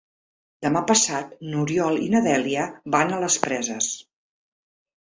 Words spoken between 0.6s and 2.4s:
Demà passat n'Oriol i na